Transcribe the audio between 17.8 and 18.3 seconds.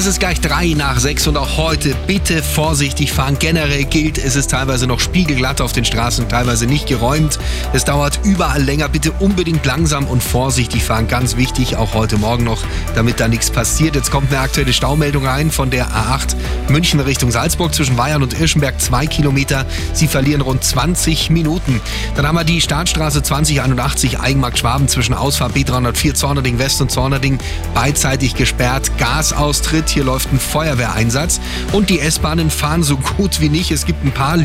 Bayern